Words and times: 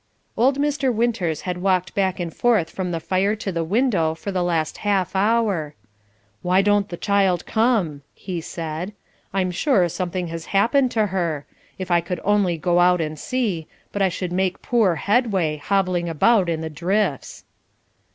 Old 0.35 0.57
Mr. 0.57 0.91
Winters 0.91 1.41
had 1.41 1.59
walked 1.61 1.93
back 1.93 2.19
and 2.19 2.33
forth 2.35 2.71
from 2.71 2.89
the 2.89 2.99
fire 2.99 3.35
to 3.35 3.51
the 3.51 3.63
window 3.63 4.15
for 4.15 4.31
the 4.31 4.41
last 4.41 4.79
half 4.79 5.15
hour. 5.15 5.75
"Why 6.41 6.63
don't 6.63 6.89
the 6.89 6.97
child 6.97 7.45
come," 7.45 8.01
he 8.15 8.41
said. 8.41 8.93
"I'm 9.31 9.51
sure 9.51 9.87
something 9.89 10.25
has 10.29 10.47
happened 10.57 10.89
to 10.97 11.05
her. 11.13 11.45
If 11.77 11.91
I 11.91 12.01
could 12.01 12.19
only 12.23 12.57
go 12.57 12.79
out 12.79 12.99
and 12.99 13.19
see, 13.19 13.67
but 13.91 14.01
I 14.01 14.09
should 14.09 14.31
make 14.31 14.63
poor 14.63 14.95
headway, 14.95 15.57
hobbling 15.57 16.09
about 16.09 16.49
in 16.49 16.61
the 16.61 16.69
drifts." 16.71 17.43